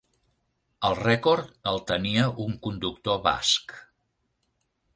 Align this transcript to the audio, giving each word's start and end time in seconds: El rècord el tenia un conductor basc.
El 0.87 0.95
rècord 0.99 1.51
el 1.73 1.77
tenia 1.91 2.25
un 2.45 2.55
conductor 2.69 3.21
basc. 3.29 3.77